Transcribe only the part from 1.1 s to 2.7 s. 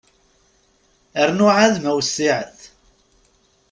Rnu ɛad ma wessiɛet.